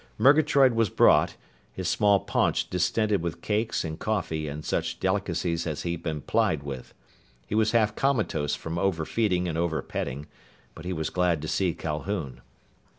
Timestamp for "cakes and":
3.41-3.99